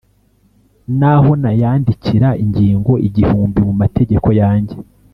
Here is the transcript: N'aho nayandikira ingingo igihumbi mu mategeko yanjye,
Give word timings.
N'aho 0.99 1.31
nayandikira 1.41 2.29
ingingo 2.43 2.91
igihumbi 3.07 3.59
mu 3.67 3.73
mategeko 3.81 4.27
yanjye, 4.41 4.75